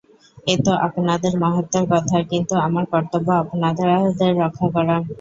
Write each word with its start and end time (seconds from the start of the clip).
এ 0.47 0.65
তো 0.65 0.71
আপনাদের 0.87 1.33
মহত্ত্বের 1.43 1.85
কথা, 1.93 2.17
কিন্তু 2.31 2.53
আমার 2.67 2.85
কর্তব্য 2.93 3.27
আপনাদের 3.43 3.87
রক্ষা 4.41 4.67
করা। 4.75 4.95